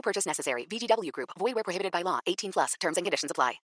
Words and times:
No 0.00 0.02
purchase 0.02 0.26
necessary. 0.26 0.66
VGW 0.66 1.12
Group. 1.12 1.30
Void 1.38 1.54
where 1.54 1.62
prohibited 1.62 1.92
by 1.92 2.02
law. 2.02 2.20
18 2.26 2.52
plus. 2.52 2.74
Terms 2.80 2.96
and 2.96 3.04
conditions 3.04 3.30
apply. 3.30 3.60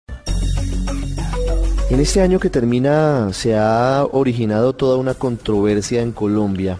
En 1.91 2.01
este 2.01 2.23
año 2.23 2.41
que 2.41 2.49
termina 2.49 3.35
se 3.35 3.55
ha 3.55 4.07
originado 4.11 4.73
toda 4.73 4.97
una 4.97 5.13
controversia 5.13 6.01
en 6.01 6.13
Colombia 6.13 6.79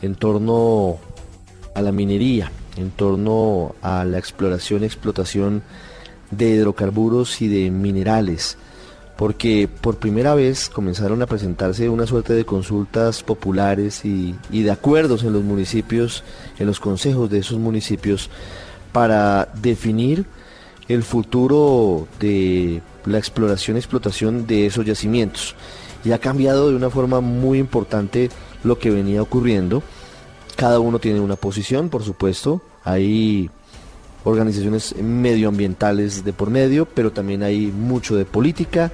en 0.00 0.14
torno 0.14 0.98
a 1.74 1.82
la 1.82 1.90
minería, 1.90 2.52
en 2.76 2.92
torno 2.92 3.74
a 3.82 4.04
la 4.04 4.18
exploración 4.18 4.84
y 4.84 4.86
explotación 4.86 5.64
de 6.30 6.50
hidrocarburos 6.50 7.42
y 7.42 7.48
de 7.48 7.72
minerales, 7.72 8.58
porque 9.16 9.68
por 9.68 9.96
primera 9.96 10.36
vez 10.36 10.68
comenzaron 10.68 11.20
a 11.22 11.26
presentarse 11.26 11.88
una 11.88 12.06
suerte 12.06 12.32
de 12.34 12.44
consultas 12.44 13.24
populares 13.24 14.04
y 14.04 14.36
de 14.50 14.70
acuerdos 14.70 15.24
en 15.24 15.32
los 15.32 15.42
municipios, 15.42 16.22
en 16.60 16.66
los 16.68 16.78
consejos 16.78 17.28
de 17.28 17.38
esos 17.38 17.58
municipios, 17.58 18.30
para 18.98 19.48
definir 19.54 20.26
el 20.88 21.04
futuro 21.04 22.08
de 22.18 22.82
la 23.04 23.18
exploración 23.18 23.76
y 23.76 23.78
explotación 23.78 24.48
de 24.48 24.66
esos 24.66 24.84
yacimientos. 24.84 25.54
Y 26.04 26.10
ha 26.10 26.18
cambiado 26.18 26.68
de 26.68 26.74
una 26.74 26.90
forma 26.90 27.20
muy 27.20 27.60
importante 27.60 28.28
lo 28.64 28.76
que 28.80 28.90
venía 28.90 29.22
ocurriendo. 29.22 29.84
Cada 30.56 30.80
uno 30.80 30.98
tiene 30.98 31.20
una 31.20 31.36
posición, 31.36 31.90
por 31.90 32.02
supuesto. 32.02 32.60
Hay 32.82 33.48
organizaciones 34.24 34.96
medioambientales 34.96 36.24
de 36.24 36.32
por 36.32 36.50
medio, 36.50 36.84
pero 36.84 37.12
también 37.12 37.44
hay 37.44 37.68
mucho 37.68 38.16
de 38.16 38.24
política 38.24 38.90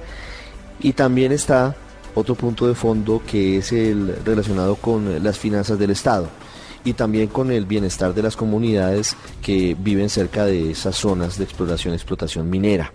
y 0.81 0.93
también 0.93 1.31
está 1.31 1.75
otro 2.13 2.35
punto 2.35 2.67
de 2.67 2.75
fondo 2.75 3.23
que 3.25 3.57
es 3.57 3.71
el 3.71 4.15
relacionado 4.23 4.75
con 4.75 5.23
las 5.23 5.39
finanzas 5.39 5.79
del 5.79 5.89
Estado 5.89 6.29
y 6.85 6.93
también 6.93 7.27
con 7.27 7.51
el 7.51 7.65
bienestar 7.65 8.13
de 8.13 8.23
las 8.23 8.37
comunidades 8.37 9.17
que 9.41 9.75
viven 9.77 10.09
cerca 10.09 10.45
de 10.45 10.71
esas 10.71 10.95
zonas 10.95 11.37
de 11.37 11.43
exploración 11.43 11.93
explotación 11.93 12.49
minera 12.49 12.93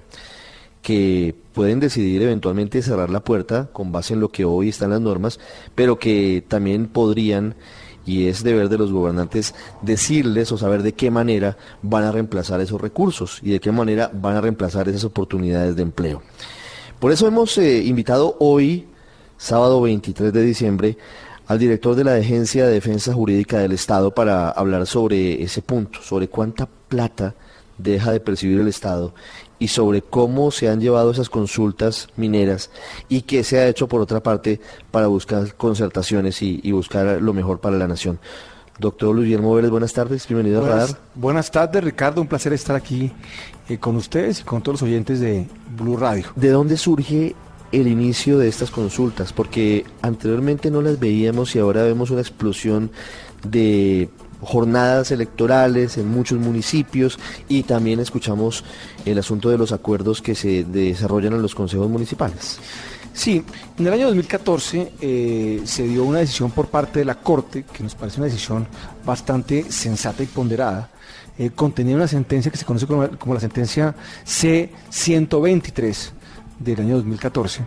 que 0.82 1.34
pueden 1.52 1.80
decidir 1.80 2.22
eventualmente 2.22 2.80
cerrar 2.80 3.10
la 3.10 3.20
puerta 3.20 3.68
con 3.72 3.92
base 3.92 4.14
en 4.14 4.20
lo 4.20 4.30
que 4.30 4.44
hoy 4.44 4.70
están 4.70 4.90
las 4.90 5.00
normas, 5.00 5.38
pero 5.74 5.98
que 5.98 6.42
también 6.48 6.86
podrían 6.86 7.54
y 8.06 8.28
es 8.28 8.42
deber 8.42 8.68
de 8.68 8.78
los 8.78 8.90
gobernantes 8.90 9.54
decirles 9.82 10.50
o 10.52 10.58
saber 10.58 10.82
de 10.82 10.94
qué 10.94 11.10
manera 11.10 11.58
van 11.82 12.04
a 12.04 12.12
reemplazar 12.12 12.60
esos 12.60 12.80
recursos 12.80 13.40
y 13.42 13.50
de 13.50 13.60
qué 13.60 13.72
manera 13.72 14.10
van 14.12 14.36
a 14.36 14.40
reemplazar 14.40 14.88
esas 14.88 15.04
oportunidades 15.04 15.76
de 15.76 15.82
empleo. 15.82 16.22
Por 16.98 17.12
eso 17.12 17.26
hemos 17.26 17.56
eh, 17.58 17.82
invitado 17.84 18.36
hoy, 18.40 18.88
sábado 19.36 19.82
23 19.82 20.32
de 20.32 20.42
diciembre, 20.42 20.98
al 21.50 21.58
director 21.58 21.96
de 21.96 22.04
la 22.04 22.14
Agencia 22.14 22.64
de 22.64 22.74
Defensa 22.74 23.12
Jurídica 23.12 23.58
del 23.58 23.72
Estado 23.72 24.14
para 24.14 24.50
hablar 24.50 24.86
sobre 24.86 25.42
ese 25.42 25.62
punto, 25.62 26.00
sobre 26.00 26.28
cuánta 26.28 26.68
plata 26.86 27.34
deja 27.76 28.12
de 28.12 28.20
percibir 28.20 28.60
el 28.60 28.68
Estado 28.68 29.12
y 29.58 29.66
sobre 29.66 30.00
cómo 30.00 30.52
se 30.52 30.68
han 30.68 30.80
llevado 30.80 31.10
esas 31.10 31.28
consultas 31.28 32.06
mineras 32.14 32.70
y 33.08 33.22
qué 33.22 33.42
se 33.42 33.58
ha 33.58 33.66
hecho 33.66 33.88
por 33.88 34.00
otra 34.00 34.22
parte 34.22 34.60
para 34.92 35.08
buscar 35.08 35.56
concertaciones 35.56 36.40
y, 36.40 36.70
buscar 36.70 37.20
lo 37.20 37.32
mejor 37.32 37.58
para 37.58 37.76
la 37.76 37.88
nación. 37.88 38.20
Doctor 38.78 39.12
Luis 39.12 39.24
Guillermo 39.24 39.52
Vélez, 39.52 39.72
buenas 39.72 39.92
tardes, 39.92 40.28
bienvenido 40.28 40.60
buenas, 40.60 40.76
a 40.76 40.86
Radar. 40.86 41.00
Buenas 41.16 41.50
tardes, 41.50 41.82
Ricardo, 41.82 42.20
un 42.20 42.28
placer 42.28 42.52
estar 42.52 42.76
aquí 42.76 43.10
eh, 43.68 43.76
con 43.76 43.96
ustedes 43.96 44.38
y 44.38 44.44
con 44.44 44.62
todos 44.62 44.80
los 44.80 44.88
oyentes 44.88 45.18
de 45.18 45.48
Blue 45.76 45.96
Radio. 45.96 46.26
¿De 46.36 46.50
dónde 46.50 46.76
surge 46.76 47.34
el 47.72 47.86
inicio 47.86 48.38
de 48.38 48.48
estas 48.48 48.70
consultas? 48.70 49.32
Porque 49.32 49.84
anteriormente 50.02 50.70
no 50.70 50.82
las 50.82 50.98
veíamos 50.98 51.54
y 51.54 51.58
ahora 51.58 51.82
vemos 51.82 52.10
una 52.10 52.20
explosión 52.20 52.90
de 53.44 54.08
jornadas 54.40 55.10
electorales 55.10 55.98
en 55.98 56.08
muchos 56.08 56.38
municipios 56.38 57.18
y 57.48 57.62
también 57.62 58.00
escuchamos 58.00 58.64
el 59.04 59.18
asunto 59.18 59.50
de 59.50 59.58
los 59.58 59.72
acuerdos 59.72 60.22
que 60.22 60.34
se 60.34 60.64
desarrollan 60.64 61.34
en 61.34 61.42
los 61.42 61.54
consejos 61.54 61.88
municipales. 61.88 62.58
Sí, 63.12 63.44
en 63.78 63.86
el 63.86 63.92
año 63.92 64.06
2014 64.06 64.92
eh, 65.00 65.60
se 65.64 65.82
dio 65.82 66.04
una 66.04 66.20
decisión 66.20 66.52
por 66.52 66.68
parte 66.68 67.00
de 67.00 67.04
la 67.04 67.16
Corte, 67.16 67.64
que 67.70 67.82
nos 67.82 67.94
parece 67.94 68.18
una 68.18 68.26
decisión 68.26 68.66
bastante 69.04 69.70
sensata 69.70 70.22
y 70.22 70.26
ponderada, 70.26 70.90
eh, 71.36 71.50
contenía 71.54 71.96
una 71.96 72.06
sentencia 72.06 72.50
que 72.50 72.58
se 72.58 72.64
conoce 72.64 72.86
como, 72.86 73.08
como 73.18 73.34
la 73.34 73.40
sentencia 73.40 73.94
C-123 74.24 76.12
del 76.60 76.80
año 76.80 76.96
2014, 76.96 77.62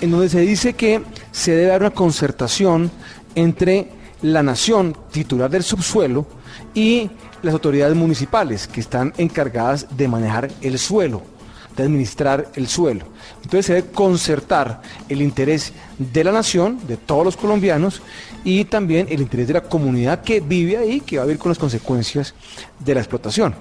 en 0.00 0.10
donde 0.10 0.28
se 0.28 0.40
dice 0.40 0.74
que 0.74 1.02
se 1.32 1.52
debe 1.52 1.68
dar 1.68 1.80
una 1.80 1.90
concertación 1.90 2.90
entre 3.34 3.90
la 4.22 4.42
nación 4.42 4.96
titular 5.10 5.50
del 5.50 5.64
subsuelo 5.64 6.26
y 6.72 7.10
las 7.42 7.52
autoridades 7.52 7.96
municipales 7.96 8.68
que 8.68 8.80
están 8.80 9.12
encargadas 9.18 9.86
de 9.96 10.08
manejar 10.08 10.50
el 10.60 10.78
suelo, 10.78 11.22
de 11.76 11.82
administrar 11.82 12.50
el 12.54 12.68
suelo. 12.68 13.06
Entonces 13.42 13.66
se 13.66 13.74
debe 13.74 13.88
concertar 13.90 14.80
el 15.08 15.20
interés 15.20 15.72
de 15.98 16.24
la 16.24 16.32
nación, 16.32 16.78
de 16.86 16.96
todos 16.96 17.24
los 17.24 17.36
colombianos, 17.36 18.00
y 18.44 18.64
también 18.64 19.06
el 19.10 19.20
interés 19.20 19.48
de 19.48 19.54
la 19.54 19.62
comunidad 19.62 20.22
que 20.22 20.40
vive 20.40 20.76
ahí, 20.76 21.00
que 21.00 21.16
va 21.16 21.24
a 21.24 21.26
vivir 21.26 21.38
con 21.38 21.50
las 21.50 21.58
consecuencias 21.58 22.34
de 22.78 22.94
la 22.94 23.00
explotación. 23.00 23.54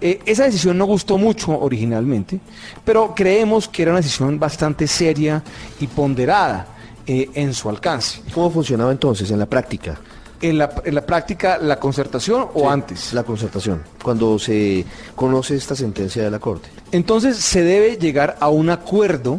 Eh, 0.00 0.20
esa 0.24 0.44
decisión 0.44 0.78
no 0.78 0.86
gustó 0.86 1.18
mucho 1.18 1.58
originalmente, 1.58 2.40
pero 2.84 3.14
creemos 3.14 3.68
que 3.68 3.82
era 3.82 3.90
una 3.92 4.00
decisión 4.00 4.38
bastante 4.38 4.86
seria 4.86 5.42
y 5.78 5.86
ponderada 5.86 6.66
eh, 7.06 7.28
en 7.34 7.52
su 7.52 7.68
alcance. 7.68 8.22
¿Cómo 8.32 8.50
funcionaba 8.50 8.92
entonces 8.92 9.30
en 9.30 9.38
la 9.38 9.46
práctica? 9.46 10.00
En 10.40 10.56
la, 10.56 10.70
en 10.84 10.94
la 10.94 11.04
práctica, 11.04 11.58
la 11.58 11.78
concertación 11.78 12.48
o 12.54 12.70
antes? 12.70 13.12
La 13.12 13.24
concertación, 13.24 13.82
cuando 14.02 14.38
se 14.38 14.86
conoce 15.14 15.54
esta 15.54 15.76
sentencia 15.76 16.22
de 16.22 16.30
la 16.30 16.38
Corte. 16.38 16.70
Entonces 16.92 17.36
se 17.36 17.62
debe 17.62 17.98
llegar 17.98 18.38
a 18.40 18.48
un 18.48 18.70
acuerdo 18.70 19.38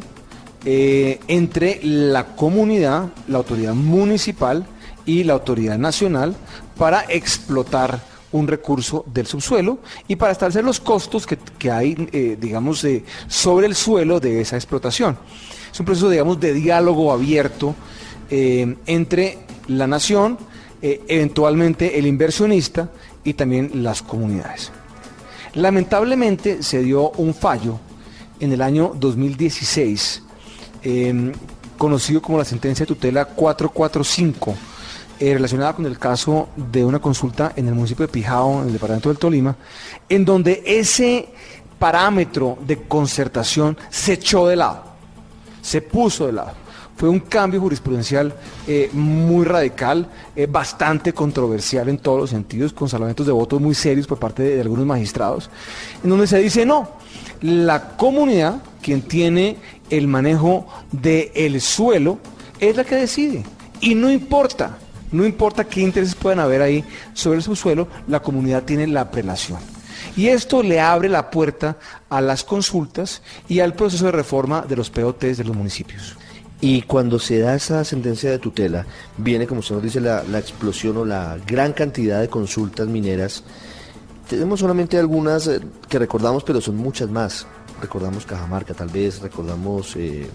eh, 0.64 1.20
entre 1.28 1.80
la 1.82 2.36
comunidad, 2.36 3.10
la 3.28 3.40
autoridad 3.40 3.74
municipal 3.74 4.64
y 5.08 5.24
la 5.24 5.34
autoridad 5.34 5.80
nacional 5.80 6.36
para 6.78 7.04
explotar 7.10 8.11
un 8.34 8.48
recurso 8.48 9.04
del 9.12 9.28
subsuelo 9.28 9.80
y 10.08 10.16
para 10.16 10.32
establecer 10.32 10.64
los 10.64 10.80
costos 10.80 11.26
que, 11.26 11.38
que 11.58 11.72
hay, 11.72 11.96
eh, 12.12 12.38
digamos, 12.40 12.86
sobre 13.28 13.68
el 13.68 13.76
suelo 13.76 14.20
de 14.20 14.42
esa 14.42 14.56
explotación. 14.56 15.18
Es 15.72 15.80
un 15.80 15.86
proceso, 15.86 16.10
digamos, 16.10 16.40
de 16.40 16.54
diálogo 16.54 17.12
abierto 17.12 17.76
eh, 18.30 18.76
entre 18.86 19.40
la 19.68 19.88
nación, 19.88 20.38
eh, 20.82 21.02
eventualmente 21.08 22.00
el 22.00 22.08
inversionista 22.08 22.90
y 23.24 23.34
también 23.34 23.84
las 23.84 24.02
comunidades. 24.02 24.72
Lamentablemente 25.54 26.64
se 26.64 26.82
dio 26.82 27.12
un 27.12 27.34
fallo 27.34 27.80
en 28.40 28.52
el 28.54 28.62
año 28.62 28.94
2016, 28.98 30.24
em, 30.84 31.32
conocido 31.78 32.22
como 32.22 32.38
la 32.38 32.46
sentencia 32.46 32.86
de 32.86 32.88
tutela 32.88 33.26
445, 33.26 34.56
eh, 35.22 35.34
relacionada 35.34 35.74
con 35.74 35.86
el 35.86 35.98
caso 35.98 36.50
de 36.58 36.84
una 36.84 37.00
consulta 37.00 37.54
en 37.56 37.68
el 37.68 37.76
municipio 37.76 38.06
de 38.06 38.12
Pijao, 38.12 38.62
en 38.62 38.68
el 38.68 38.74
departamento 38.74 39.08
del 39.08 39.18
Tolima, 39.18 39.56
en 40.10 40.26
donde 40.26 40.62
ese 40.66 41.30
parámetro 41.80 42.58
de 42.66 42.84
concertación 42.84 43.78
se 43.90 44.14
echó 44.14 44.48
de 44.48 44.58
lado 44.58 44.92
se 45.62 45.82
puso 45.82 46.26
de 46.26 46.34
lado. 46.34 46.54
Fue 46.96 47.10
un 47.10 47.20
cambio 47.20 47.60
jurisprudencial 47.62 48.34
eh, 48.68 48.90
muy 48.94 49.46
radical, 49.46 50.08
eh, 50.36 50.46
bastante 50.46 51.14
controversial 51.14 51.90
en 51.90 51.98
todos 51.98 52.20
los 52.20 52.30
sentidos, 52.30 52.74
con 52.74 52.90
salvamentos 52.90 53.26
de 53.26 53.32
votos 53.32 53.60
muy 53.60 53.74
serios 53.74 54.06
por 54.06 54.20
parte 54.20 54.44
de, 54.44 54.62
algunos 54.62 54.86
magistrados, 54.86 55.50
en 56.04 56.10
donde 56.10 56.28
se 56.28 56.40
dice 56.40 56.66
no, 56.66 56.90
la 57.42 57.96
comunidad, 57.96 58.62
quien 58.82 59.02
tiene 59.02 59.58
el 59.90 60.08
manejo 60.08 60.68
del 60.92 61.60
suelo, 61.62 62.20
es 62.60 62.76
la 62.76 62.84
que 62.84 62.96
decide. 62.96 63.44
Y 63.80 63.96
no 63.96 64.12
importa, 64.12 64.78
no 65.12 65.26
importa 65.26 65.66
qué 65.66 65.82
intereses 65.82 66.16
puedan 66.16 66.40
haber 66.40 66.62
ahí 66.62 66.84
sobre 67.14 67.38
el 67.38 67.44
subsuelo, 67.44 67.88
la 68.08 68.22
comunidad 68.22 68.64
tiene 68.64 68.88
la 68.88 69.12
prelación. 69.12 69.60
Y 70.16 70.28
esto 70.28 70.64
le 70.64 70.80
abre 70.80 71.10
la 71.10 71.30
puerta 71.30 71.78
a 72.10 72.22
las 72.22 72.44
consultas 72.44 73.22
y 73.48 73.60
al 73.60 73.74
proceso 73.74 74.06
de 74.06 74.12
reforma 74.12 74.62
de 74.68 74.76
los 74.76 74.90
POTs 74.90 75.38
de 75.38 75.44
los 75.44 75.56
municipios. 75.56 76.18
Y 76.60 76.84
cuando 76.84 77.18
se 77.18 77.40
da 77.40 77.56
esa 77.56 77.84
sentencia 77.84 78.30
de 78.30 78.38
tutela, 78.38 78.86
viene, 79.18 79.48
como 79.48 79.62
usted 79.62 79.76
nos 79.76 79.84
dice, 79.84 80.00
la, 80.00 80.22
explosión 80.38 80.98
o 80.98 81.06
la 81.06 81.38
gran 81.48 81.74
cantidad 81.74 82.22
de 82.22 82.30
consultas 82.30 82.88
mineras 82.88 83.44
tenemos 84.30 84.62
solamente 84.62 84.98
algunas 84.98 85.48
eh, 85.48 85.60
que 85.90 86.00
recordamos, 86.00 86.44
pero 86.46 86.62
son 86.62 86.78
muchas 86.78 87.10
más. 87.10 87.46
Recordamos 87.82 88.26
Cajamarca, 88.26 88.74
tal 88.74 88.88
vez, 88.88 89.22
recordamos, 89.22 89.94
eh, 89.98 90.30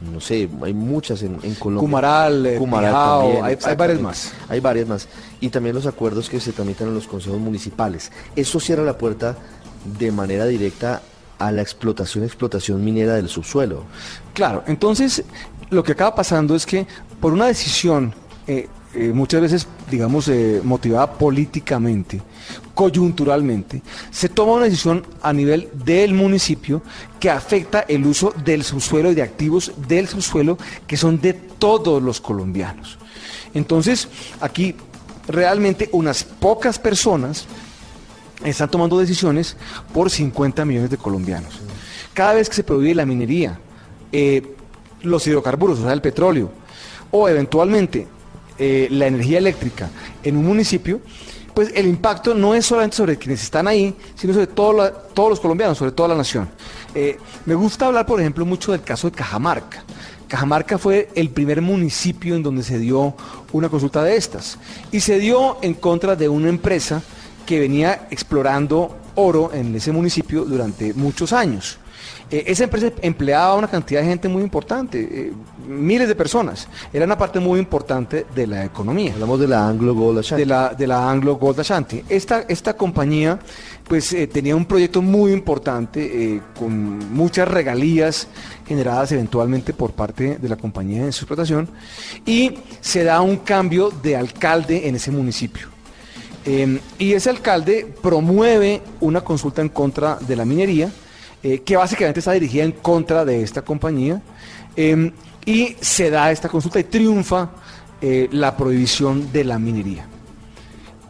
no 0.00 0.20
sé, 0.20 0.48
hay 0.62 0.74
muchas 0.74 1.22
en, 1.22 1.38
en 1.42 1.54
Colombia. 1.56 1.80
Cumaral, 1.80 2.46
eh, 2.46 2.56
Cumaral 2.56 2.90
Pijao, 2.92 3.22
también, 3.22 3.44
hay- 3.44 3.58
hay 3.64 3.76
varias 3.76 4.00
más. 4.00 4.32
Hay 4.48 4.60
varias 4.60 4.88
más. 4.88 5.08
Y 5.40 5.48
también 5.50 5.74
los 5.74 5.86
acuerdos 5.86 6.28
que 6.28 6.38
se 6.40 6.52
tramitan 6.52 6.88
en 6.88 6.94
los 6.94 7.06
consejos 7.08 7.38
municipales. 7.40 8.12
Eso 8.36 8.60
cierra 8.60 8.84
la 8.84 8.96
puerta 8.96 9.36
de 9.98 10.12
manera 10.12 10.46
directa 10.46 11.02
a 11.38 11.52
la 11.52 11.62
explotación, 11.62 12.24
explotación 12.24 12.84
minera 12.84 13.14
del 13.14 13.28
subsuelo. 13.28 13.84
Claro, 14.34 14.62
entonces 14.66 15.22
lo 15.70 15.82
que 15.82 15.92
acaba 15.92 16.14
pasando 16.14 16.54
es 16.54 16.64
que 16.66 16.86
por 17.20 17.32
una 17.32 17.46
decisión 17.46 18.14
eh, 18.46 18.68
eh, 18.94 19.12
muchas 19.12 19.42
veces, 19.42 19.68
digamos, 19.90 20.28
eh, 20.28 20.62
motivada 20.64 21.12
políticamente, 21.12 22.22
coyunturalmente, 22.74 23.82
se 24.10 24.30
toma 24.30 24.54
una 24.54 24.64
decisión 24.64 25.04
a 25.20 25.32
nivel 25.32 25.68
del 25.72 26.14
municipio 26.14 26.82
que 27.20 27.28
afecta 27.28 27.80
el 27.80 28.06
uso 28.06 28.32
del 28.44 28.64
subsuelo 28.64 29.10
y 29.10 29.14
de 29.14 29.22
activos 29.22 29.72
del 29.88 30.08
subsuelo 30.08 30.56
que 30.86 30.96
son 30.96 31.20
de 31.20 31.34
todos 31.34 32.02
los 32.02 32.20
colombianos. 32.20 32.98
Entonces, 33.52 34.08
aquí 34.40 34.74
realmente 35.26 35.90
unas 35.92 36.24
pocas 36.24 36.78
personas 36.78 37.46
están 38.42 38.70
tomando 38.70 38.98
decisiones 38.98 39.56
por 39.92 40.10
50 40.10 40.64
millones 40.64 40.90
de 40.90 40.96
colombianos. 40.96 41.60
Cada 42.14 42.34
vez 42.34 42.48
que 42.48 42.56
se 42.56 42.64
prohíbe 42.64 42.94
la 42.94 43.04
minería, 43.04 43.58
eh, 44.12 44.54
los 45.02 45.26
hidrocarburos, 45.26 45.80
o 45.80 45.82
sea, 45.82 45.92
el 45.92 46.00
petróleo, 46.00 46.50
o 47.10 47.28
eventualmente 47.28 48.06
eh, 48.58 48.88
la 48.90 49.06
energía 49.06 49.38
eléctrica 49.38 49.90
en 50.22 50.36
un 50.36 50.46
municipio, 50.46 51.00
pues 51.54 51.72
el 51.74 51.86
impacto 51.86 52.34
no 52.34 52.54
es 52.54 52.66
solamente 52.66 52.96
sobre 52.96 53.16
quienes 53.16 53.42
están 53.42 53.66
ahí, 53.66 53.94
sino 54.14 54.32
sobre 54.32 54.46
todos 54.46 55.28
los 55.28 55.40
colombianos, 55.40 55.76
sobre 55.76 55.92
toda 55.92 56.10
la 56.10 56.14
nación. 56.14 56.48
Eh, 56.94 57.18
me 57.46 57.54
gusta 57.54 57.86
hablar, 57.86 58.06
por 58.06 58.20
ejemplo, 58.20 58.46
mucho 58.46 58.72
del 58.72 58.82
caso 58.82 59.10
de 59.10 59.16
Cajamarca. 59.16 59.82
Cajamarca 60.28 60.78
fue 60.78 61.08
el 61.14 61.30
primer 61.30 61.62
municipio 61.62 62.36
en 62.36 62.42
donde 62.42 62.62
se 62.62 62.78
dio 62.78 63.14
una 63.52 63.68
consulta 63.68 64.04
de 64.04 64.16
estas. 64.16 64.58
Y 64.92 65.00
se 65.00 65.18
dio 65.18 65.58
en 65.62 65.74
contra 65.74 66.16
de 66.16 66.28
una 66.28 66.48
empresa 66.48 67.02
que 67.46 67.58
venía 67.58 68.06
explorando 68.10 68.94
oro 69.18 69.50
en 69.52 69.74
ese 69.74 69.92
municipio 69.92 70.44
durante 70.44 70.94
muchos 70.94 71.32
años. 71.32 71.78
Eh, 72.30 72.44
esa 72.46 72.64
empresa 72.64 72.92
empleaba 73.02 73.52
a 73.52 73.56
una 73.56 73.68
cantidad 73.68 74.00
de 74.02 74.06
gente 74.06 74.28
muy 74.28 74.42
importante, 74.42 75.00
eh, 75.00 75.32
miles 75.66 76.08
de 76.08 76.14
personas. 76.14 76.68
Era 76.92 77.04
una 77.04 77.16
parte 77.16 77.40
muy 77.40 77.58
importante 77.58 78.26
de 78.34 78.46
la 78.46 78.64
economía 78.64 79.14
Hablamos 79.14 79.40
de 79.40 79.48
la 79.48 79.66
Anglo 79.66 79.94
Gold 79.94 80.18
Ashanti. 80.18 80.42
de 80.42 80.46
la, 80.46 80.74
de 80.74 80.86
la 80.86 81.10
Anglo 81.10 81.36
Gold 81.36 81.60
Ashanti. 81.60 82.04
Esta, 82.08 82.44
esta 82.48 82.76
compañía 82.76 83.38
pues 83.86 84.12
eh, 84.12 84.26
tenía 84.26 84.54
un 84.54 84.66
proyecto 84.66 85.00
muy 85.00 85.32
importante 85.32 86.40
con 86.58 87.12
muchas 87.12 87.48
regalías 87.48 88.28
generadas 88.66 89.12
eventualmente 89.12 89.72
por 89.72 89.92
parte 89.92 90.38
de 90.38 90.48
la 90.48 90.56
compañía 90.56 91.04
en 91.04 91.12
su 91.12 91.24
explotación 91.24 91.68
y 92.26 92.58
se 92.80 93.04
da 93.04 93.20
un 93.22 93.38
cambio 93.38 93.90
de 94.02 94.16
alcalde 94.16 94.86
en 94.88 94.96
ese 94.96 95.10
municipio. 95.10 95.77
Eh, 96.50 96.80
y 96.98 97.12
ese 97.12 97.28
alcalde 97.28 97.86
promueve 98.00 98.80
una 99.00 99.20
consulta 99.20 99.60
en 99.60 99.68
contra 99.68 100.16
de 100.16 100.34
la 100.34 100.46
minería, 100.46 100.90
eh, 101.42 101.58
que 101.58 101.76
básicamente 101.76 102.20
está 102.20 102.32
dirigida 102.32 102.64
en 102.64 102.72
contra 102.72 103.26
de 103.26 103.42
esta 103.42 103.60
compañía, 103.60 104.22
eh, 104.74 105.12
y 105.44 105.76
se 105.78 106.08
da 106.08 106.30
esta 106.30 106.48
consulta 106.48 106.80
y 106.80 106.84
triunfa 106.84 107.50
eh, 108.00 108.28
la 108.32 108.56
prohibición 108.56 109.30
de 109.30 109.44
la 109.44 109.58
minería. 109.58 110.06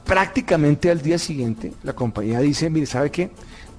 Prácticamente 0.04 0.90
al 0.90 1.02
día 1.02 1.18
siguiente, 1.18 1.72
la 1.82 1.92
compañía 1.92 2.40
dice, 2.40 2.68
mire, 2.68 2.86
¿sabe 2.86 3.10
qué? 3.10 3.30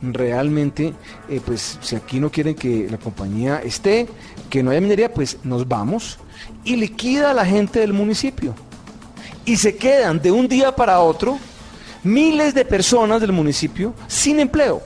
Realmente, 0.02 0.94
eh, 1.28 1.42
pues 1.46 1.78
si 1.82 1.96
aquí 1.96 2.20
no 2.20 2.32
quieren 2.32 2.56
que 2.56 2.88
la 2.90 2.98
compañía 2.98 3.62
esté, 3.66 4.08
que 4.50 4.64
no 4.64 4.72
haya 4.72 4.80
minería, 4.80 5.14
pues 5.14 5.40
nos 5.44 5.68
vamos 5.68 6.20
y 6.64 6.78
liquida 6.78 7.32
a 7.32 7.34
la 7.34 7.46
gente 7.46 7.80
del 7.80 7.92
municipio 7.92 8.56
y 9.46 9.58
se 9.58 9.76
quedan 9.76 10.22
de 10.22 10.32
un 10.32 10.48
día 10.48 10.76
para 10.76 11.00
otro 11.00 11.40
miles 12.04 12.54
de 12.54 12.66
personas 12.66 13.22
del 13.22 13.32
municipio 13.32 13.94
sin 14.08 14.40
empleo. 14.40 14.82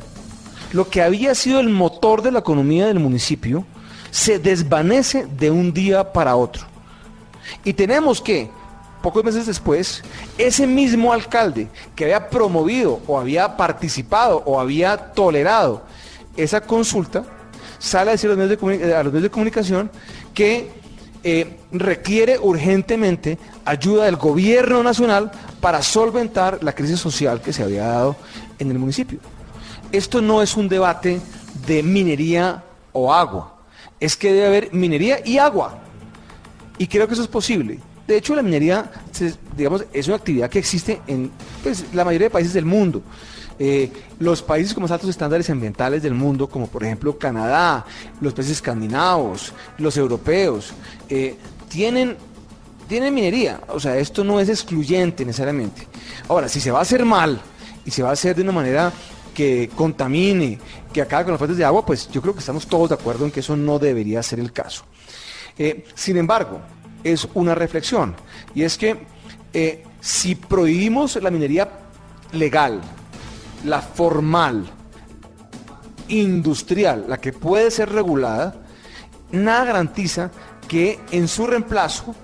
Lo 0.71 0.89
que 0.89 1.01
había 1.01 1.35
sido 1.35 1.59
el 1.59 1.69
motor 1.69 2.21
de 2.21 2.31
la 2.31 2.39
economía 2.39 2.87
del 2.87 2.99
municipio 2.99 3.65
se 4.11 4.39
desvanece 4.39 5.25
de 5.25 5.51
un 5.51 5.73
día 5.73 6.13
para 6.13 6.35
otro. 6.35 6.65
Y 7.63 7.73
tenemos 7.73 8.21
que, 8.21 8.49
pocos 9.01 9.23
meses 9.23 9.45
después, 9.45 10.03
ese 10.37 10.65
mismo 10.65 11.13
alcalde 11.13 11.67
que 11.95 12.05
había 12.05 12.29
promovido 12.29 13.01
o 13.07 13.19
había 13.19 13.57
participado 13.57 14.41
o 14.45 14.59
había 14.59 15.13
tolerado 15.13 15.83
esa 16.35 16.61
consulta, 16.61 17.23
sale 17.79 18.09
a 18.09 18.13
decir 18.13 18.29
a 18.29 18.33
los 18.33 18.37
medios 18.37 19.11
de, 19.13 19.21
de 19.21 19.29
comunicación 19.29 19.91
que 20.33 20.82
eh, 21.23 21.57
requiere 21.71 22.37
urgentemente 22.37 23.37
ayuda 23.63 24.05
del 24.05 24.17
gobierno 24.17 24.83
nacional 24.83 25.31
para 25.61 25.81
solventar 25.81 26.59
la 26.61 26.73
crisis 26.73 26.99
social 26.99 27.41
que 27.41 27.53
se 27.53 27.63
había 27.63 27.85
dado 27.85 28.15
en 28.59 28.71
el 28.71 28.77
municipio. 28.77 29.19
Esto 29.91 30.21
no 30.21 30.41
es 30.41 30.57
un 30.57 30.67
debate 30.67 31.21
de 31.65 31.81
minería 31.83 32.63
o 32.91 33.13
agua, 33.13 33.55
es 33.99 34.17
que 34.17 34.33
debe 34.33 34.47
haber 34.47 34.73
minería 34.73 35.19
y 35.25 35.37
agua. 35.37 35.79
Y 36.77 36.87
creo 36.87 37.07
que 37.07 37.13
eso 37.13 37.23
es 37.23 37.29
posible. 37.29 37.79
De 38.07 38.17
hecho, 38.17 38.35
la 38.35 38.41
minería, 38.41 38.91
digamos, 39.55 39.85
es 39.93 40.07
una 40.07 40.17
actividad 40.17 40.49
que 40.49 40.59
existe 40.59 41.01
en 41.07 41.31
pues, 41.61 41.85
la 41.93 42.03
mayoría 42.03 42.27
de 42.27 42.31
países 42.31 42.53
del 42.53 42.65
mundo. 42.65 43.01
Eh, 43.59 43.91
los 44.19 44.41
países 44.41 44.73
con 44.73 44.81
más 44.81 44.91
altos 44.91 45.09
estándares 45.09 45.49
ambientales 45.49 46.01
del 46.01 46.13
mundo, 46.13 46.49
como 46.49 46.67
por 46.67 46.83
ejemplo 46.83 47.17
Canadá, 47.17 47.85
los 48.19 48.33
países 48.33 48.57
escandinavos, 48.57 49.53
los 49.77 49.95
europeos, 49.97 50.73
eh, 51.07 51.35
tienen, 51.69 52.17
tienen 52.87 53.13
minería. 53.13 53.61
O 53.67 53.79
sea, 53.79 53.97
esto 53.97 54.23
no 54.23 54.39
es 54.39 54.49
excluyente 54.49 55.25
necesariamente. 55.25 55.87
Ahora, 56.27 56.49
si 56.49 56.59
se 56.59 56.71
va 56.71 56.79
a 56.79 56.81
hacer 56.81 57.05
mal 57.05 57.39
y 57.85 57.91
se 57.91 58.01
va 58.01 58.09
a 58.09 58.13
hacer 58.13 58.35
de 58.35 58.41
una 58.41 58.51
manera 58.51 58.91
que 59.35 59.69
contamine, 59.75 60.59
que 60.91 61.01
acabe 61.01 61.25
con 61.25 61.33
las 61.33 61.39
fuentes 61.39 61.57
de 61.57 61.65
agua, 61.65 61.85
pues 61.85 62.09
yo 62.09 62.21
creo 62.21 62.33
que 62.33 62.39
estamos 62.39 62.67
todos 62.67 62.89
de 62.89 62.95
acuerdo 62.95 63.25
en 63.25 63.31
que 63.31 63.39
eso 63.41 63.55
no 63.55 63.79
debería 63.79 64.21
ser 64.23 64.39
el 64.39 64.51
caso. 64.51 64.83
Eh, 65.57 65.85
sin 65.93 66.17
embargo, 66.17 66.59
es 67.03 67.27
una 67.33 67.53
reflexión, 67.53 68.15
y 68.55 68.63
es 68.63 68.77
que 68.77 69.05
si 69.99 70.33
prohibimos 70.33 71.15
la 71.17 71.29
minería 71.29 71.69
legal, 72.31 72.81
la 73.63 73.81
formal, 73.81 74.65
industrial, 76.07 77.05
la 77.07 77.17
que 77.17 77.33
puede 77.33 77.71
ser 77.71 77.89
regulada, 77.91 78.55
nada 79.31 79.65
garantiza 79.65 80.31
que 80.67 80.99
en 81.11 81.27
su 81.27 81.47
reemplazo 81.47 82.15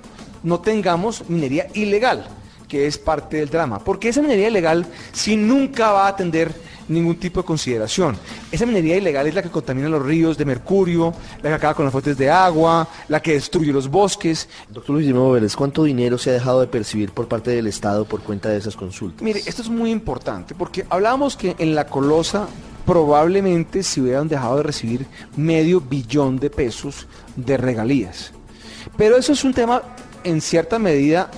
no 0.43 0.59
tengamos 0.59 1.29
minería 1.29 1.67
ilegal, 1.73 2.25
que 2.67 2.87
es 2.87 2.97
parte 2.97 3.37
del 3.37 3.49
drama. 3.49 3.79
Porque 3.79 4.09
esa 4.09 4.21
minería 4.21 4.49
ilegal 4.49 4.85
sí 5.11 5.35
nunca 5.35 5.91
va 5.91 6.05
a 6.05 6.09
atender 6.09 6.53
ningún 6.87 7.17
tipo 7.17 7.41
de 7.41 7.45
consideración. 7.45 8.17
Esa 8.51 8.65
minería 8.65 8.97
ilegal 8.97 9.27
es 9.27 9.35
la 9.35 9.43
que 9.43 9.49
contamina 9.49 9.89
los 9.89 10.03
ríos 10.03 10.35
de 10.35 10.43
mercurio, 10.43 11.13
la 11.43 11.49
que 11.49 11.55
acaba 11.55 11.75
con 11.75 11.85
las 11.85 11.91
fuentes 11.91 12.17
de 12.17 12.31
agua, 12.31 12.87
la 13.07 13.21
que 13.21 13.33
destruye 13.33 13.71
los 13.71 13.87
bosques. 13.87 14.49
Doctor 14.69 14.95
Luis 14.95 15.05
Guillermo 15.05 15.31
Vélez, 15.31 15.55
¿cuánto 15.55 15.83
dinero 15.83 16.17
se 16.17 16.31
ha 16.31 16.33
dejado 16.33 16.61
de 16.61 16.67
percibir 16.67 17.11
por 17.11 17.27
parte 17.27 17.51
del 17.51 17.67
Estado 17.67 18.05
por 18.05 18.21
cuenta 18.21 18.49
de 18.49 18.57
esas 18.57 18.75
consultas? 18.75 19.21
Mire, 19.21 19.43
esto 19.45 19.61
es 19.61 19.69
muy 19.69 19.91
importante 19.91 20.55
porque 20.55 20.83
hablábamos 20.89 21.37
que 21.37 21.55
en 21.59 21.75
la 21.75 21.85
colosa 21.85 22.47
probablemente 22.87 23.83
se 23.83 24.01
hubieran 24.01 24.27
dejado 24.27 24.57
de 24.57 24.63
recibir 24.63 25.05
medio 25.37 25.79
billón 25.79 26.39
de 26.39 26.49
pesos 26.49 27.05
de 27.35 27.55
regalías. 27.55 28.31
Pero 28.97 29.15
eso 29.15 29.31
es 29.31 29.43
un 29.43 29.53
tema 29.53 29.83
en 30.23 30.41
cierta 30.41 30.79
medida 30.79 31.29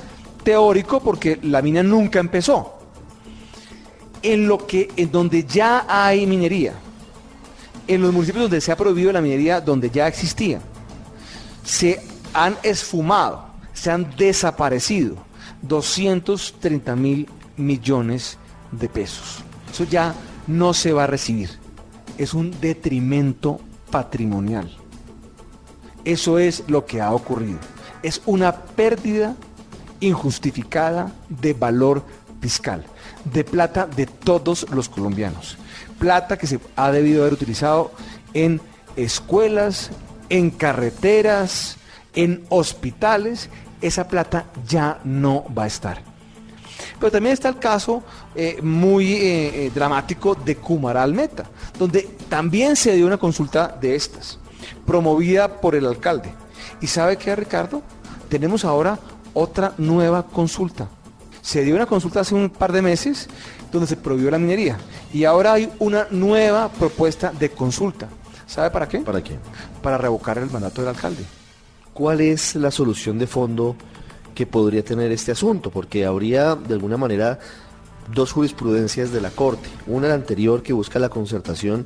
teórico 0.45 1.01
porque 1.01 1.39
la 1.43 1.61
mina 1.61 1.83
nunca 1.83 2.21
empezó. 2.21 2.77
En 4.23 4.47
lo 4.47 4.65
que 4.65 4.89
en 4.95 5.11
donde 5.11 5.43
ya 5.43 5.85
hay 5.89 6.25
minería, 6.25 6.73
en 7.93 8.01
los 8.01 8.13
municipios 8.13 8.43
donde 8.43 8.61
se 8.61 8.71
ha 8.71 8.77
prohibido 8.77 9.11
la 9.11 9.21
minería, 9.21 9.59
donde 9.59 9.89
ya 9.89 10.07
existía, 10.07 10.61
se 11.63 12.01
han 12.33 12.57
esfumado, 12.63 13.45
se 13.73 13.91
han 13.91 14.15
desaparecido 14.15 15.17
230 15.61 16.95
mil 16.95 17.29
millones 17.57 18.37
de 18.71 18.87
pesos. 18.87 19.43
Eso 19.71 19.83
ya 19.83 20.15
no 20.47 20.73
se 20.73 20.93
va 20.93 21.03
a 21.03 21.07
recibir. 21.07 21.49
Es 22.17 22.33
un 22.33 22.51
detrimento 22.61 23.59
patrimonial. 23.89 24.71
Eso 26.05 26.39
es 26.39 26.63
lo 26.67 26.85
que 26.85 27.01
ha 27.01 27.11
ocurrido. 27.11 27.59
Es 28.03 28.21
una 28.25 28.55
pérdida 28.55 29.35
injustificada 29.99 31.11
de 31.29 31.53
valor 31.53 32.03
fiscal, 32.39 32.85
de 33.25 33.43
plata 33.43 33.85
de 33.85 34.07
todos 34.07 34.65
los 34.71 34.89
colombianos. 34.89 35.57
Plata 36.01 36.35
que 36.35 36.47
se 36.47 36.59
ha 36.75 36.91
debido 36.91 37.21
haber 37.21 37.33
utilizado 37.33 37.91
en 38.33 38.59
escuelas, 38.95 39.91
en 40.29 40.49
carreteras, 40.49 41.77
en 42.15 42.43
hospitales. 42.49 43.51
Esa 43.83 44.07
plata 44.07 44.47
ya 44.67 44.99
no 45.03 45.45
va 45.55 45.65
a 45.65 45.67
estar. 45.67 46.01
Pero 46.99 47.11
también 47.11 47.33
está 47.33 47.49
el 47.49 47.59
caso 47.59 48.01
eh, 48.33 48.59
muy 48.63 49.13
eh, 49.13 49.65
eh, 49.67 49.71
dramático 49.75 50.33
de 50.33 50.55
Cumaral 50.55 51.13
Meta, 51.13 51.45
donde 51.77 52.01
también 52.27 52.75
se 52.75 52.95
dio 52.95 53.05
una 53.05 53.17
consulta 53.17 53.77
de 53.79 53.93
estas, 53.93 54.39
promovida 54.87 55.61
por 55.61 55.75
el 55.75 55.85
alcalde. 55.85 56.33
¿Y 56.81 56.87
sabe 56.87 57.15
qué, 57.17 57.35
Ricardo? 57.35 57.83
Tenemos 58.27 58.65
ahora 58.65 58.97
otra 59.35 59.75
nueva 59.77 60.25
consulta. 60.25 60.89
Se 61.41 61.63
dio 61.63 61.75
una 61.75 61.85
consulta 61.85 62.21
hace 62.21 62.35
un 62.35 62.49
par 62.49 62.71
de 62.71 62.81
meses 62.81 63.27
donde 63.71 63.87
se 63.87 63.97
prohibió 63.97 64.29
la 64.31 64.37
minería. 64.37 64.77
Y 65.13 65.23
ahora 65.23 65.53
hay 65.53 65.71
una 65.79 66.07
nueva 66.11 66.69
propuesta 66.69 67.31
de 67.31 67.49
consulta. 67.49 68.09
¿Sabe 68.45 68.69
para 68.69 68.87
qué? 68.87 68.99
¿Para 68.99 69.23
qué? 69.23 69.37
Para 69.81 69.97
revocar 69.97 70.37
el 70.37 70.49
mandato 70.49 70.81
del 70.81 70.89
alcalde. 70.89 71.23
¿Cuál 71.93 72.21
es 72.21 72.55
la 72.55 72.71
solución 72.71 73.17
de 73.17 73.27
fondo 73.27 73.75
que 74.35 74.45
podría 74.45 74.83
tener 74.83 75.11
este 75.11 75.31
asunto? 75.31 75.71
Porque 75.71 76.05
habría, 76.05 76.55
de 76.55 76.73
alguna 76.73 76.97
manera, 76.97 77.39
dos 78.13 78.31
jurisprudencias 78.31 79.11
de 79.11 79.21
la 79.21 79.29
Corte. 79.29 79.69
Una 79.87 80.07
la 80.07 80.15
anterior 80.15 80.61
que 80.63 80.73
busca 80.73 80.99
la 80.99 81.09
concertación 81.09 81.85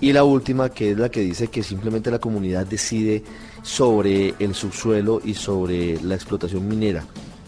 y 0.00 0.12
la 0.12 0.24
última 0.24 0.68
que 0.68 0.90
es 0.90 0.98
la 0.98 1.10
que 1.10 1.20
dice 1.20 1.48
que 1.48 1.62
simplemente 1.62 2.10
la 2.10 2.18
comunidad 2.18 2.66
decide 2.66 3.22
sobre 3.62 4.34
el 4.38 4.54
subsuelo 4.54 5.20
y 5.24 5.34
sobre 5.34 6.00
la 6.02 6.14
explotación 6.14 6.66
minera. 6.66 7.04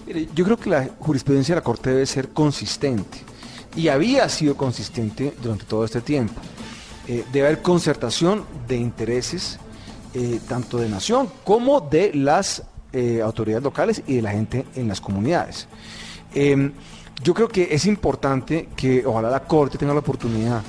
Yo 0.06 0.44
creo 0.44 0.56
que 0.58 0.70
la 0.70 0.88
jurisprudencia 0.98 1.54
de 1.54 1.60
la 1.60 1.64
Corte 1.64 1.90
debe 1.90 2.06
ser 2.06 2.28
consistente 2.30 3.18
y 3.74 3.88
había 3.88 4.28
sido 4.28 4.56
consistente 4.56 5.34
durante 5.42 5.64
todo 5.64 5.84
este 5.84 6.00
tiempo. 6.00 6.40
Eh, 7.08 7.24
debe 7.32 7.48
haber 7.48 7.62
concertación 7.62 8.44
de 8.68 8.76
intereses 8.76 9.58
eh, 10.14 10.40
tanto 10.48 10.78
de 10.78 10.88
nación 10.88 11.28
como 11.42 11.80
de 11.80 12.12
las 12.14 12.62
eh, 12.92 13.20
autoridades 13.20 13.64
locales 13.64 14.02
y 14.06 14.16
de 14.16 14.22
la 14.22 14.30
gente 14.30 14.64
en 14.74 14.88
las 14.88 15.00
comunidades. 15.00 15.66
Em, 16.34 16.72
yo 17.22 17.34
creo 17.34 17.48
que 17.48 17.68
es 17.70 17.86
importante 17.86 18.68
que 18.76 19.04
ojalá 19.06 19.30
la 19.30 19.44
Corte 19.44 19.78
tenga 19.78 19.92
la 19.92 20.00
oportunidad 20.00 20.62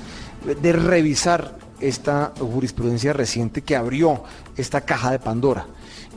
de 0.61 0.73
revisar 0.73 1.57
esta 1.79 2.33
jurisprudencia 2.39 3.13
reciente 3.13 3.61
que 3.61 3.75
abrió 3.75 4.23
esta 4.55 4.81
caja 4.81 5.11
de 5.11 5.19
Pandora 5.19 5.65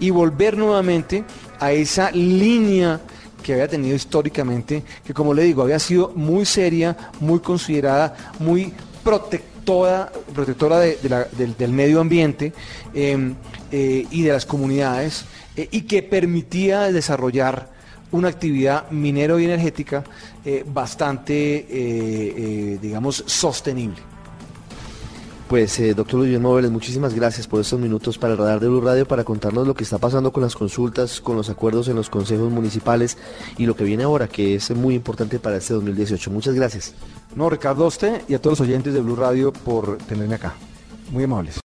y 0.01 0.11
volver 0.11 0.57
nuevamente 0.57 1.25
a 1.61 1.73
esa 1.73 2.11
línea 2.11 3.01
que 3.43 3.53
había 3.53 3.69
tenido 3.69 3.95
históricamente, 3.97 4.83
que 5.05 5.15
como 5.15 5.33
le 5.33 5.45
digo, 5.45 5.63
había 5.63 5.79
sido 5.79 6.13
muy 6.15 6.45
seria, 6.45 6.97
muy 7.21 7.39
considerada, 7.41 8.33
muy 8.41 8.73
protectora, 9.05 10.11
protectora 10.35 10.81
de- 10.81 10.99
del, 11.59 11.73
medio 11.73 12.01
ambiente 12.01 12.53
eh, 12.95 13.33
eh, 13.71 14.07
y 14.11 14.23
de 14.23 14.33
las 14.33 14.47
comunidades, 14.47 15.25
eh, 15.57 15.69
y 15.71 15.83
que 15.83 16.03
permitía 16.03 16.91
desarrollar 16.93 17.69
una 18.11 18.29
actividad 18.29 18.91
minero 18.91 19.39
y 19.39 19.45
energética 19.45 20.03
eh, 20.45 20.65
bastante, 20.67 22.79
digamos, 22.81 23.23
sostenible. 23.27 23.99
Pues, 25.49 25.81
eh, 25.81 25.95
doctor 25.95 26.21
Luis 26.21 26.39
Vélez, 26.39 26.71
muchísimas 26.71 27.15
gracias 27.15 27.47
por 27.47 27.63
estos 27.63 27.81
minutos 27.81 28.19
para 28.19 28.35
el 28.35 28.39
radar 28.39 28.61
de 28.61 28.69
Blue 28.69 28.83
Radio 28.83 29.09
para 29.09 29.25
contarnos 29.25 29.67
lo 29.67 29.73
que 29.73 29.83
está 29.83 29.97
pasando 29.97 30.31
con 30.31 30.43
las 30.43 30.55
consultas, 30.55 31.23
con 31.23 31.37
los 31.37 31.49
acuerdos 31.49 31.89
en 31.89 31.97
los 31.97 32.11
consejos 32.11 32.53
municipales 32.53 33.17
y 33.57 33.65
lo 33.65 33.75
que 33.75 33.85
viene 33.85 34.03
ahora, 34.03 34.29
que 34.29 34.57
es 34.57 34.71
muy 34.73 34.95
importante 34.95 35.39
para 35.39 35.57
este 35.57 35.73
2018. 35.73 36.31
Muchas 36.31 36.55
gracias. 36.55 36.93
No, 37.35 37.49
Ricardo, 37.49 37.85
a 37.85 37.89
usted 37.89 38.21
y 38.29 38.35
a 38.35 38.43
todos 38.43 38.59
los 38.59 38.69
oyentes 38.69 38.93
de 38.93 39.01
Blue 39.01 39.17
Radio 39.17 39.51
por 39.51 39.97
tenerme 39.97 40.35
acá. 40.35 40.53
Muy 41.11 41.25
amables. 41.25 41.57